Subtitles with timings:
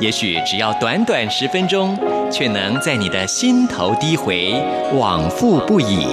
[0.00, 1.98] 也许只要短短十分钟，
[2.30, 4.54] 却能在你的心头低回，
[4.94, 6.06] 往复不已。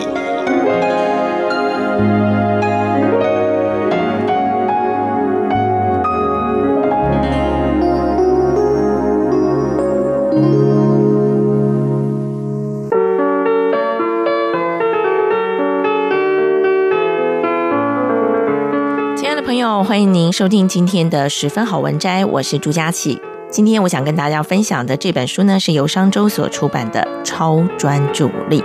[19.15, 23.21] 亲爱的朋友，欢迎您收听今天的十分好文摘，我是朱佳琪。
[23.51, 28.61] 今天我想跟大家分享的这本书呢，是由商周所出版的《超专注力》。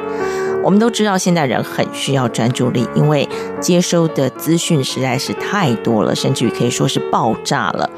[0.62, 3.26] 我们都知道，现代人很需要专注力，因为
[3.60, 7.88] 接收的资讯实在是太多了，甚至于可以说是爆炸了。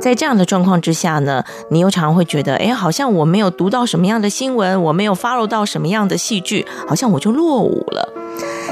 [0.00, 8.12] 在这样的状况之下呢，你又常会觉得，哎，好像我没有读到什么样的新闻，我没有 follow 到什么样的戏剧，好像我就落伍了。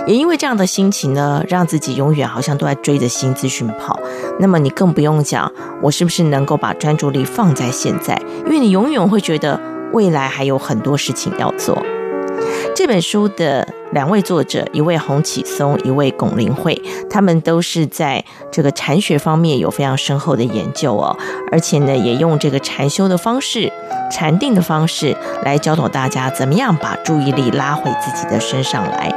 [0.09, 4.01] 也因为这样的心情呢，让自己永远好像都在追着新资讯跑。
[4.41, 8.19] 那么你更不用讲，我是不是能够把专注力放在现在？
[8.47, 9.61] 因为你永远会觉得
[9.93, 11.77] 未来还有很多事情要做。
[12.75, 21.15] 这本书的两位作者，一位洪启松，一位龚琳慧，他们都是在这个禅学方面有非常深厚的研究哦，
[21.53, 23.71] 而且呢，也用这个禅修的方式、
[24.11, 29.13] 禅定的方式来教导大家怎么样把注意力拉回自己的身上来。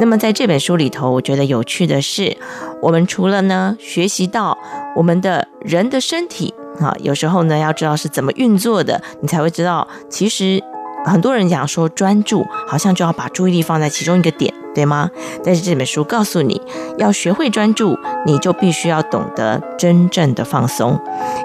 [0.00, 2.36] 那么在这本书里头，我觉得有趣的是，
[2.80, 4.58] 我们除了呢学习到
[4.96, 10.62] 我们的人的身体啊，有时候呢要知道是怎么运作的，你才会知道其实。
[11.04, 15.10] 很多人讲说专注，好像就要把注意力放在其中一个点，对吗？
[15.42, 16.62] 但是这本书告诉你
[16.96, 20.96] 要学会专注，你就必须要懂得真正的放松。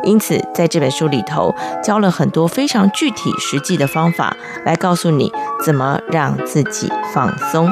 [0.04, 5.32] 因此，在这本书里头教了很多非常具体、实际的方法，来告诉你
[5.66, 7.68] 怎么让自己放松。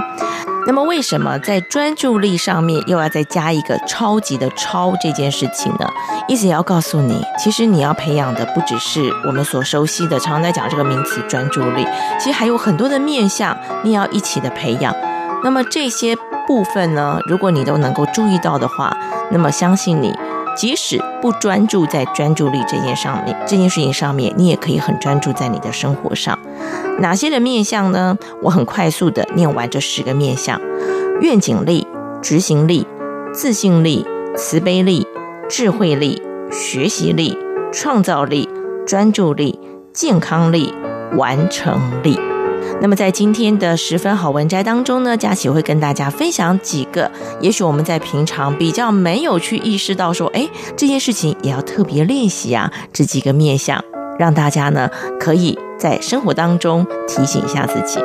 [0.68, 5.88] 那么，为什么在专注力上面又要再加一个超级的“超”这件事情呢？
[6.28, 11.86] 意思也要告诉你，其实你要培养的不只是我们所熟悉的，常常在讲这个名词“专注力”，
[12.20, 14.94] 其实还有很多的面向，你要一起的培养。
[15.44, 16.16] 那么这些
[16.48, 18.98] 部分呢，如果你都能够注意到的话，
[19.32, 20.14] 那么相信你。
[20.56, 26.40] 即使不专注在专注力这件上面，这件事情上面，你也可以很专注在你的生活上。
[27.00, 28.18] 哪些的面相呢？
[28.42, 30.60] 我很快速的念完这十个面相：
[31.22, 31.86] 愿景力、
[32.22, 32.88] 执行力、
[33.34, 34.06] 自信力、
[34.38, 35.06] 慈悲力、
[35.50, 36.22] 智慧力、
[36.52, 37.38] 学习力、
[37.74, 38.48] 创造力、
[38.88, 39.60] 专注力、
[39.92, 40.74] 健康力、
[41.18, 42.18] 完成力。
[42.82, 47.10] 那么在今天的十分好文摘当中呢，佳琪会跟大家分享几个，
[47.42, 50.48] 也许我们在平常比较没有去意识到说，哎，
[50.78, 53.84] 这件事情也要特别练习啊，这几个面向，
[54.20, 54.88] 让大家呢
[55.20, 58.00] 可以在生活当中提醒一下自己。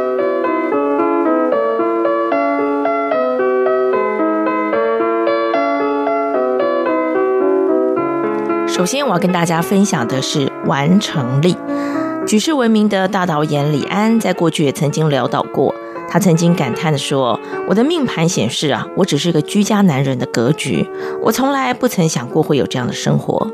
[8.66, 11.54] 首先，我要跟大家分享的是完成力。
[12.30, 15.74] 举世闻名的大导演李安在过去也曾经潦倒过，
[16.08, 17.36] 他曾经感叹地说
[17.66, 20.88] ：“我的命盘显示啊，我只是个居家男人的格局，
[21.22, 23.50] 我从来不曾想过会有这样的生活。”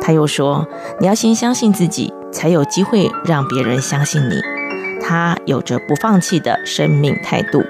[0.00, 0.64] 他又说
[1.02, 4.40] ：“你要先相信自己，才有机会让别人相信你。”
[5.02, 7.60] 他有着不放弃的生命态度。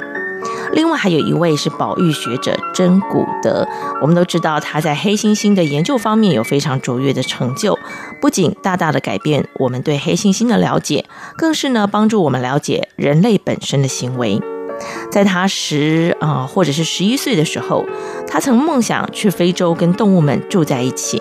[0.72, 3.66] 另外还有一位是保育学者珍古德，
[4.00, 7.76] 我们都知道他在黑猩猩的研究方面有非常卓越的成就，
[8.20, 11.04] 不仅大大的改变我们对黑猩猩的了解，
[11.36, 14.40] 更是呢帮助我们了解人类本身的行为。
[15.10, 17.84] 在他十啊或者是十一岁的时候，
[18.26, 21.20] 他曾梦想去非洲跟动物们住在一起。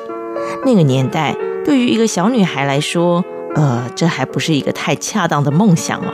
[0.63, 6.13] 那个年代对于一个小女孩来说，呃，这还不是一个太恰当的梦想哦。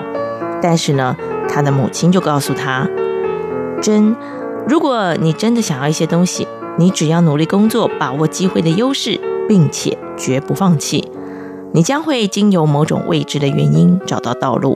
[0.61, 1.15] 但是呢，
[1.47, 2.87] 她的母亲就告诉她。
[3.85, 4.15] 真，
[4.67, 6.47] 如果你真的想要一些东西，
[6.79, 11.07] 你只要努力工作，把握机会的优势，并且绝不放弃，
[11.71, 14.75] 你将会经由某种未知的原因找到道路。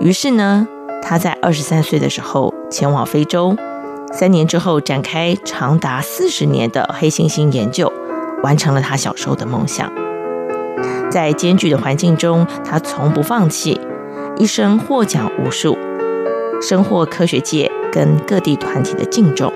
[0.00, 0.66] 于是呢，
[1.02, 3.54] 他在二十三岁的时候前往非洲，
[4.10, 7.92] 三年之后展开长达四十年的黑猩猩研究，
[8.42, 9.92] 完成了他小时候的梦想。
[11.10, 13.78] 在艰巨的环境中，他从不放弃，
[14.38, 15.76] 一生获奖无数，
[16.62, 17.70] 深获科学界。
[17.92, 19.52] 跟各地团体的敬重，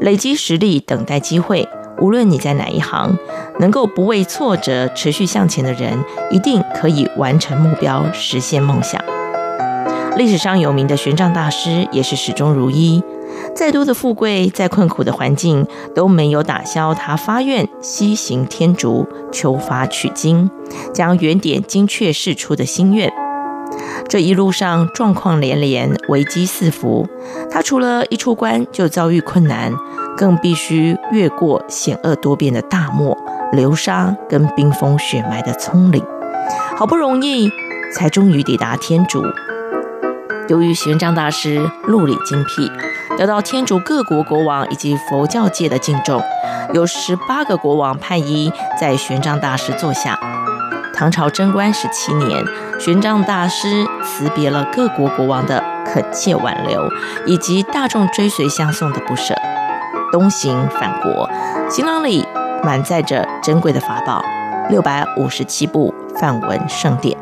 [0.00, 1.68] 累积实力，等待机会。
[2.00, 3.18] 无论你在哪一行，
[3.58, 8.98] 能够不畏挫折，持续向前的人，一定可以完成目标，实现梦想。
[10.16, 13.02] 历史上有名的玄奘大师也是始终如一。
[13.54, 20.50] 再多的富贵，再困苦的环境，都没有打消他发愿西行天竺，求法取经，
[20.92, 23.12] 将原点精确释出的心愿。
[24.10, 27.08] 这一路上状况连连，危机四伏。
[27.48, 29.72] 他除了一出关就遭遇困难，
[30.16, 33.16] 更必须越过险恶多变的大漠、
[33.52, 36.02] 流沙跟冰封雪埋的丛林，
[36.76, 37.48] 好不容易
[37.94, 39.22] 才终于抵达天竺。
[40.48, 42.68] 由于玄奘大师路里精辟。
[43.18, 46.22] 得到天竺各国国王以及佛教界的敬重，
[46.72, 50.18] 有十八个国王派揖在玄奘大师座下。
[51.00, 52.44] 唐朝贞观十七年，
[52.78, 56.86] 玄奘大师辞别了各国国王的恳切挽留，
[57.24, 59.34] 以及大众追随相送的不舍，
[60.12, 61.26] 东行返国，
[61.70, 62.28] 行囊里
[62.62, 64.22] 满载着珍贵的法宝，
[64.68, 67.16] 六百五十七部梵文圣典。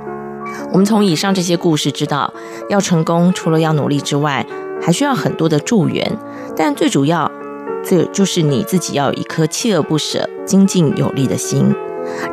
[0.72, 2.34] 我们从以上这些故事知道，
[2.68, 4.44] 要成功，除了要努力之外，
[4.82, 6.18] 还需要很多的助缘，
[6.56, 7.30] 但最主要，
[7.84, 11.72] 这就是你自己要有一颗锲而不舍、精进有力的心。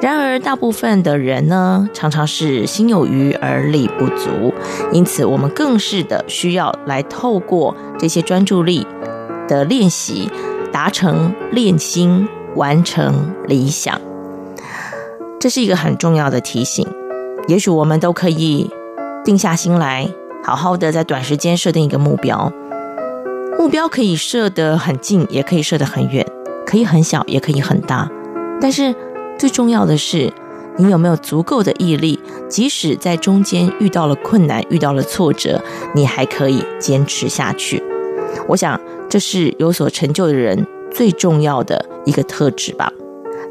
[0.01, 4.53] 然而，大部分的人呢，常常是心有余而力不足，
[4.91, 8.85] 因此我们更是的需要来透过这些专注力
[9.47, 10.29] 的练习，
[10.71, 13.99] 达成练心，完成理想。
[15.39, 16.87] 这是一个很重要的提醒。
[17.47, 18.69] 也许我们都可以
[19.23, 20.09] 定下心来。
[20.43, 22.51] 好好的在短时间设定一个目标，
[23.57, 26.23] 目标可以设得很近，也可以设得很远，
[26.67, 28.07] 可以很小，也可以很大。
[28.61, 28.93] 但是
[29.37, 30.31] 最重要的是，
[30.77, 35.61] 你有没有足够的毅力，即使在中间遇到了困难，遇到了挫折，
[35.93, 37.83] 你还可以坚持下去。
[38.47, 38.79] 我想，
[39.09, 42.91] 这是有所成就的人最重要的一个特质吧。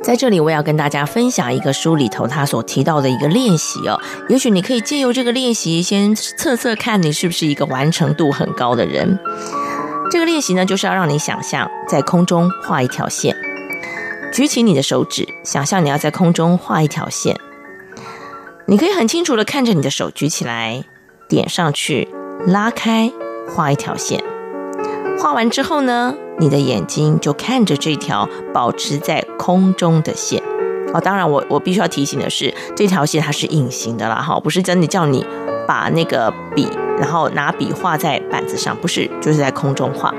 [0.03, 3.99] 在这里，我要跟大家分享一个书里头他所提到的一个练习哦。
[4.29, 9.19] 也许你可以借由这个练习，先测测看你是不是一个完成度很高的人。
[10.11, 13.35] 这个练习呢，就是要让你想象在空中画一条线，
[14.35, 17.39] 举起你的手指，想象你要在空中画一条线。
[18.67, 20.83] 你可以很清楚的看着你的手举起来，
[21.29, 22.09] 点上去，
[22.45, 23.13] 拉开，
[23.49, 24.25] 画一条线。
[25.21, 30.43] 画完之后呢，你的眼睛就看着这条保持在空中的线。
[30.93, 35.25] 哦，当然我我必须要提醒的是，这条线它是隐形的啦，哈，不是真的叫你
[35.65, 40.13] 把那个笔，然后拿笔画在板子上，不是，就是在空中画。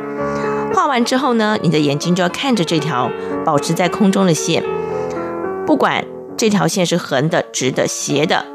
[0.86, 3.10] 画完之后呢，你的眼睛就要看着这条
[3.44, 4.64] 保持在空中的线，
[5.66, 6.06] 不管
[6.38, 8.46] 这条线是横的、直的、斜的，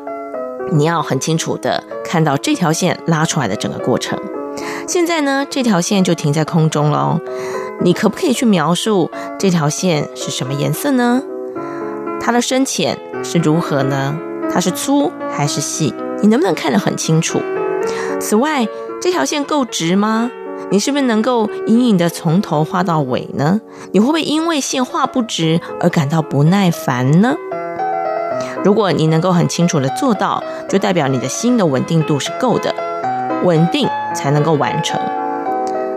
[0.71, 4.17] 你要很清楚的看到这条线拉出来的整个过程。
[4.87, 7.19] 现在呢，这条线就停在空中喽。
[7.81, 11.21] 你可不可以去描述这条线是什么颜色呢？
[12.21, 14.17] 它的深浅是如何呢？
[14.55, 15.93] 它是粗还是细？
[16.23, 17.41] 你能不能看得很清楚？
[18.21, 18.69] 此外，
[19.03, 20.31] 这条线够直吗？
[20.71, 23.61] 你是不是能够隐隐的从头画到尾呢？
[23.93, 27.35] 你会不会因为线画不直而感到不耐烦呢？
[28.65, 32.75] 如果你能够很清楚的做到，就代表你的心的稳定度是够的。
[33.43, 35.01] 稳定才能够完成。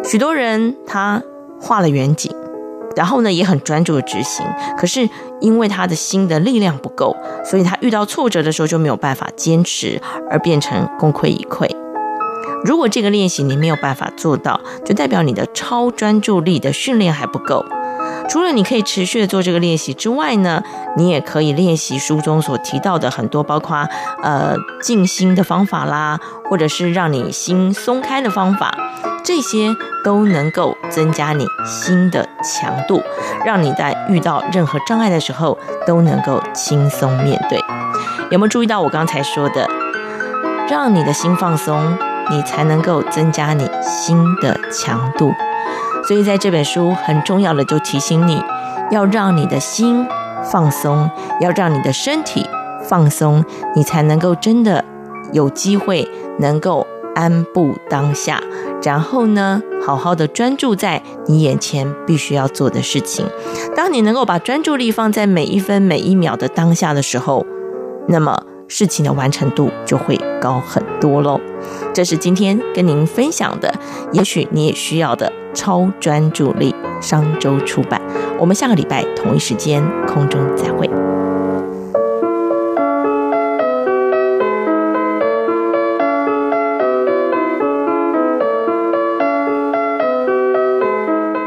[0.03, 1.21] 许多人他
[1.59, 2.33] 画了远景，
[2.95, 4.45] 然后呢也很专注的执行，
[4.77, 5.09] 可是
[5.41, 10.01] 因为他的心的力量不够，所以他遇到挫折的时候就没有办法坚持，
[10.31, 11.69] 而变成功亏一篑。
[12.63, 17.65] 如果这个练习你没有办法做到，就代表你的超专注力的训练还不够。
[18.29, 20.63] 除了你可以持续的做这个练习之外呢，
[20.95, 23.87] 你也可以练习书中所提到的很多，包括
[24.21, 28.73] 呃静心的方法啦，或者是让你心松开的方法，
[29.25, 33.03] 这些都能够增加你心的强度，
[33.45, 37.59] 让你在遇到任何障碍的时候都能够轻松面对。
[38.31, 39.69] 有没有注意到我刚才说的，
[40.69, 41.97] 让你的心放松，
[42.31, 45.31] 你才能够增加你心的强度。
[46.07, 48.41] 所以在这本书很重要的就提醒你，
[48.91, 50.05] 要让你的心
[50.51, 52.45] 放松，要让你的身体
[52.83, 53.43] 放松，
[53.75, 54.83] 你才能够真的
[55.31, 56.07] 有机会
[56.39, 58.41] 能够安步当下，
[58.83, 63.25] 然后呢，好好的专注在你眼前必须要做的事情。
[63.75, 67.45] 当你能够把专注力放在每一分每一秒的当下的时候，
[68.09, 71.39] 那么事情的完成度就会高很多喽。
[71.93, 73.73] 这是今天跟您分享的，
[74.11, 75.31] 也许你也需要的。
[75.55, 78.01] 超专注力，商周出版。
[78.39, 80.89] 我们下个礼拜同一时间空中再会。